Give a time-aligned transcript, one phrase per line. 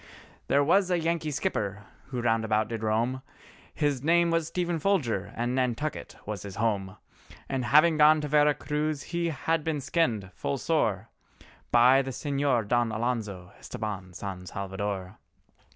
[0.47, 3.21] There was a Yankee skipper who round about did roam,
[3.71, 6.97] His name was Stephen Folger and Nantucket was his home,
[7.47, 11.09] And having gone to Vera Cruz he had been skinned full sore
[11.69, 15.19] By the Señor Don Alonzo Estabán San Salvador.